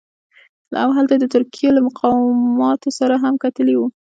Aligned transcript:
او 0.81 0.89
هلته 0.97 1.11
یې 1.13 1.19
د 1.21 1.25
ترکیې 1.33 1.69
له 1.73 1.81
مقاماتو 1.87 2.89
سره 2.99 3.15
هم 3.23 3.35
کتلي 3.43 3.75
وو. 3.77 3.87